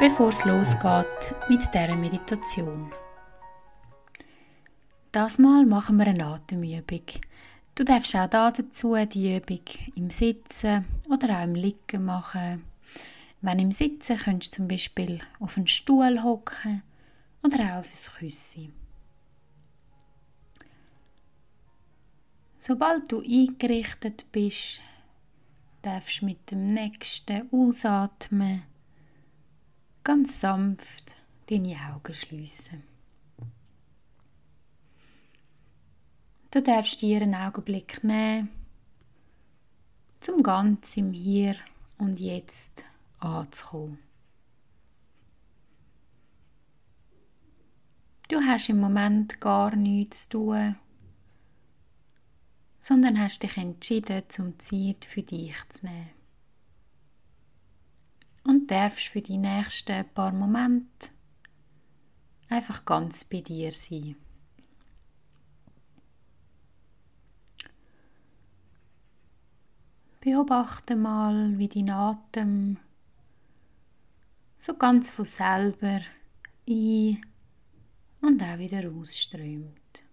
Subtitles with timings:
[0.00, 2.92] bevor es losgeht mit dieser Meditation.
[5.12, 7.02] Das Mal machen wir eine Atemübung.
[7.76, 9.60] Du darfst auch dazu die Übung
[9.94, 12.64] im Sitzen oder auch im Liegen machen.
[13.40, 16.82] Wenn im Sitzen könntest du zum Beispiel auf einen Stuhl hocken
[17.42, 18.70] oder auch auf ein Küssi.
[22.58, 24.80] Sobald du eingerichtet bist,
[25.82, 28.62] darfst du mit dem nächsten Ausatmen
[30.04, 31.16] ganz sanft
[31.48, 32.82] deine Augen schließen.
[36.50, 38.50] Du darfst dir einen Augenblick nehmen,
[40.20, 41.56] zum ganz im Hier
[41.98, 42.84] und Jetzt
[43.18, 43.98] anzukommen.
[48.28, 50.76] Du hast im Moment gar nichts zu tun,
[52.80, 56.23] sondern hast dich entschieden, zum Zeit für dich zu nehmen.
[58.64, 61.10] Und darfst für die nächsten paar Momente
[62.48, 64.16] einfach ganz bei dir sein.
[70.22, 72.78] Beobachte mal, wie dein Atem
[74.58, 76.00] so ganz von selber
[76.66, 77.20] ein
[78.22, 80.04] und auch wieder ausströmt.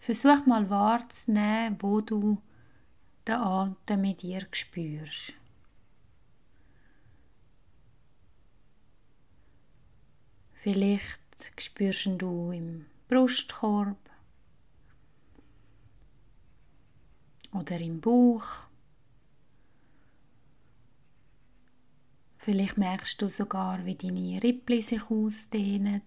[0.00, 2.42] Versuch mal wahrzunehmen, wo du
[3.26, 5.32] den Atem mit dir spürst.
[10.52, 13.98] Vielleicht spürst du im Brustkorb
[17.52, 18.66] oder im Bauch.
[22.38, 26.02] Vielleicht merkst du sogar, wie deine Rippel sich ausdehnen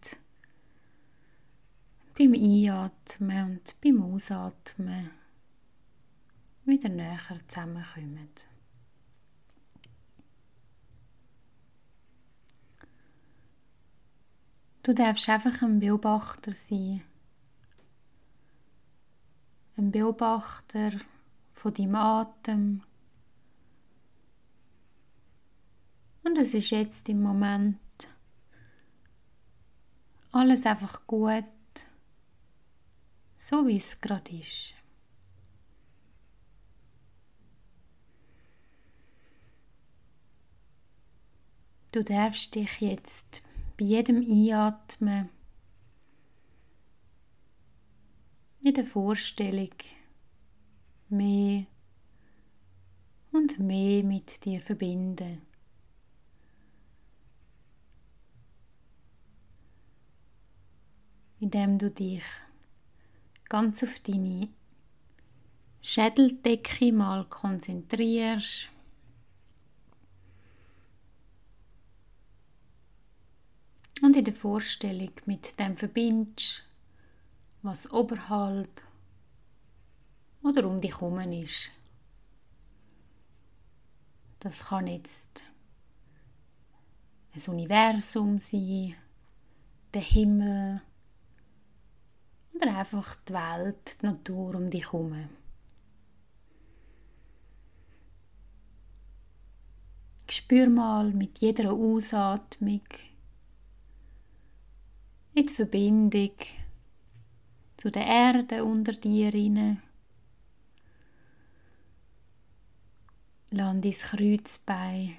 [2.17, 5.18] beim Einatmen und beim Ausatmen
[6.69, 8.29] wieder näher zusammenkommen.
[14.83, 17.01] Du darfst einfach ein Beobachter sein.
[19.77, 20.93] Ein Beobachter
[21.53, 22.83] von deinem Atem.
[26.23, 27.79] Und es ist jetzt im Moment
[30.31, 31.45] alles einfach gut
[33.39, 34.73] so wie es gerade ist.
[41.91, 43.41] Du darfst dich jetzt
[43.77, 45.29] bei jedem Einatmen
[48.61, 49.73] in der Vorstellung
[51.09, 51.65] mehr
[53.31, 55.41] und mehr mit dir verbinden.
[61.39, 62.23] Indem du dich
[63.45, 64.49] ganz auf deine
[65.81, 68.69] Schädeldecke mal konzentrierst.
[74.01, 76.65] Und in der Vorstellung mit dem verbindest,
[77.61, 78.81] was oberhalb
[80.43, 81.71] oder um dich herum ist.
[84.41, 85.45] Das kann jetzt
[87.33, 88.95] ein Universum sein,
[89.93, 90.81] der Himmel,
[92.53, 95.29] oder einfach die Welt, die Natur um dich herum.
[100.29, 102.81] Spür mal mit jeder Ausatmung
[105.33, 106.31] in die Verbindung
[107.77, 109.81] zu der Erde unter dir hinein.
[113.51, 115.15] Lass dein Kreuzbein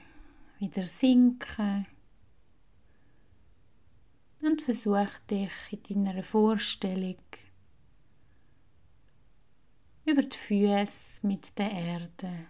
[0.58, 1.86] wieder sinken
[4.42, 7.16] und versuch dich in deiner Vorstellung
[10.04, 12.46] über die Füße mit der Erde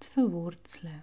[0.00, 1.02] zu verwurzeln.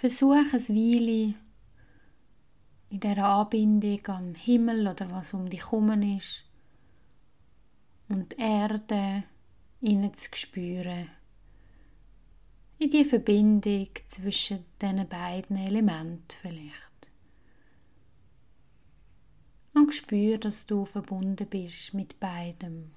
[0.00, 1.34] Versuch ein Weile
[2.88, 6.42] in dieser Anbindung am Himmel oder was um dich herum ist
[8.08, 9.24] und die Erde
[9.82, 11.10] innen zu spüren
[12.78, 17.10] in die Verbindung zwischen diesen beiden Elementen vielleicht.
[19.74, 22.92] Und spür, dass du verbunden bist mit beidem.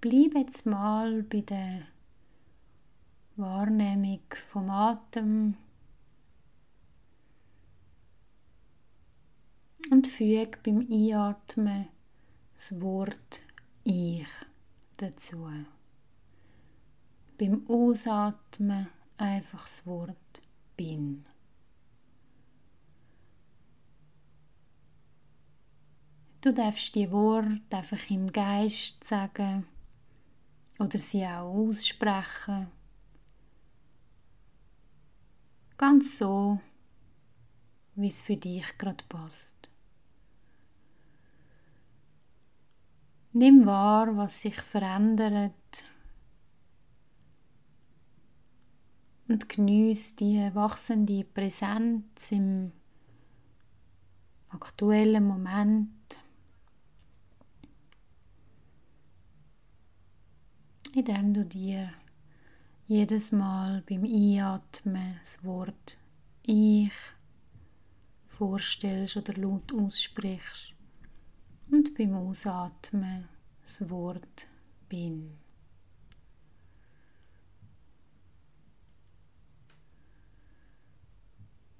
[0.00, 1.82] Bleib jetzt mal bei der
[3.36, 5.56] Wahrnehmung vom Atem
[9.90, 11.88] und füge beim Einatmen
[12.54, 13.40] das Wort
[13.84, 14.28] Ich
[14.96, 15.48] dazu.
[17.38, 20.42] Beim Ausatmen einfach das Wort
[20.76, 21.24] Bin.
[26.40, 29.66] Du darfst die Worte einfach im Geist sagen
[30.78, 32.68] oder sie auch aussprechen.
[35.76, 36.60] Ganz so,
[37.94, 39.56] wie es für dich gerade passt.
[43.32, 45.84] Nimm wahr, was sich verändert
[49.28, 52.72] und genieß die wachsende Präsenz im
[54.48, 55.90] aktuellen Moment.
[60.98, 61.92] Indem du dir
[62.88, 65.96] jedes Mal beim Einatmen das Wort
[66.42, 66.92] Ich
[68.26, 70.74] vorstellst oder laut aussprichst
[71.70, 73.28] und beim Ausatmen
[73.60, 74.46] das Wort
[74.88, 75.38] Bin.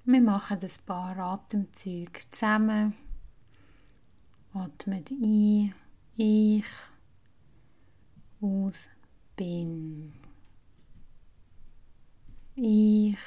[0.05, 2.95] Wir machen ein paar Atemzüge zusammen.
[4.53, 5.73] Atmet ein,
[6.15, 6.65] ich,
[8.41, 8.87] aus,
[9.39, 10.11] bin.
[12.55, 13.17] Ich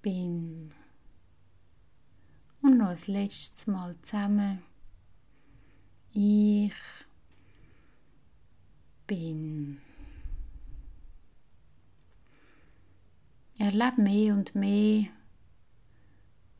[0.00, 0.72] bin.
[2.62, 4.62] Und noch das letztes Mal zusammen.
[6.12, 6.72] Ich
[9.08, 9.80] bin.
[13.58, 15.08] Erlebe mehr und mehr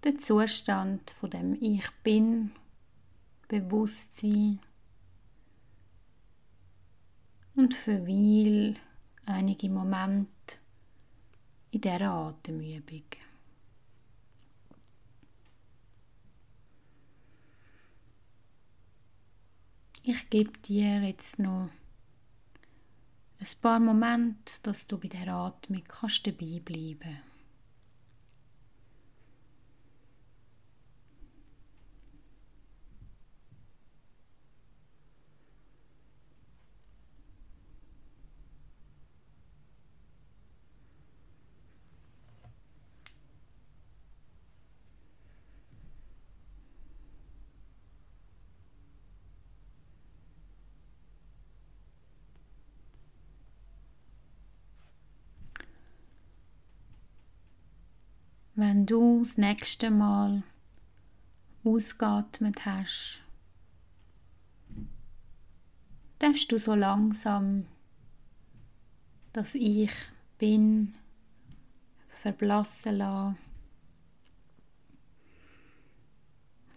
[0.03, 2.51] den Zustand von dem Ich bin,
[3.47, 4.59] Bewusstsein
[7.65, 8.75] und verweil
[9.25, 10.59] einige Momente
[11.71, 13.05] in dieser Atemübung.
[20.03, 21.71] Ich gebe dir jetzt noch
[23.41, 27.34] ein paar Momente, dass du bei der Atmung kannst dabei bleiben kannst.
[58.85, 60.43] Wenn du das nächste Mal
[61.65, 63.19] ausgeatmet hast,
[66.19, 67.65] darfst du so langsam
[69.33, 69.91] dass Ich
[70.37, 70.97] bin
[72.21, 73.39] verblassen lassen.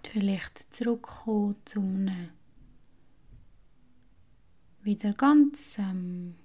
[0.04, 2.30] Vielleicht zurückkommen zu einem
[4.81, 6.36] wieder ganz ähm,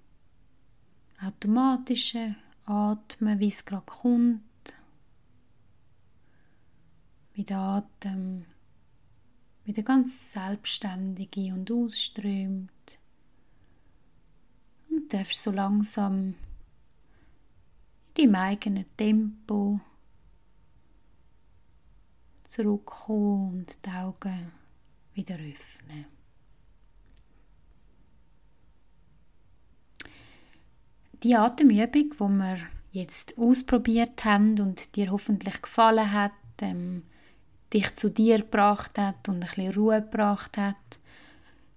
[1.25, 2.35] automatischen
[2.67, 4.41] Atmen, wie es gerade kommt
[7.35, 8.45] wie der Atem
[9.65, 12.71] wieder ganz selbstständig ein- und ausströmt.
[14.91, 16.35] Und darfst so langsam
[18.15, 19.81] in deinem eigenen Tempo
[22.45, 24.53] zurückkommen und die Augen
[25.15, 26.05] wieder öffnen.
[31.23, 32.59] Die Atemübung, die wir
[32.91, 37.05] jetzt ausprobiert haben und dir hoffentlich gefallen hat, ähm,
[37.73, 40.77] dich zu dir gebracht hat und ein bisschen Ruhe gebracht hat,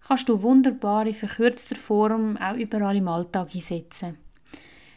[0.07, 4.17] kannst du wunderbar in verkürzter Form auch überall im Alltag einsetzen.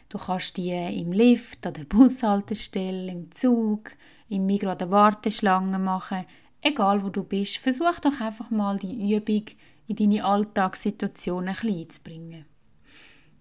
[0.09, 3.91] Du kannst die im Lift, an der Bushaltestelle, im Zug,
[4.27, 6.25] im Migros der Warteschlange machen.
[6.61, 9.45] Egal wo du bist, versuch doch einfach mal die Übung
[9.87, 12.45] in deine Alltagssituation ein bisschen einzubringen.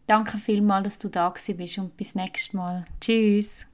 [0.06, 2.86] Danke vielmals, dass du da bist und bis nächstes Mal.
[3.00, 3.66] Tschüss.